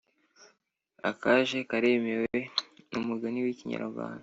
Akaje 1.09 1.57
karemewe 1.69 2.35
numugani 2.89 3.39
wikinyarwanda 3.45 4.19